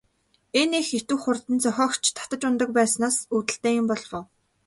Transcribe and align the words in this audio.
Энэ 0.61 0.75
их 0.83 0.89
идэвх 0.97 1.21
хурд 1.23 1.45
нь 1.53 1.61
зохиогч 1.63 2.03
татаж 2.17 2.41
унадаг 2.47 2.69
байснаас 2.77 3.17
үүдэлтэй 3.35 3.73
юм 3.79 3.85
болов 3.89 4.11
уу? 4.17 4.23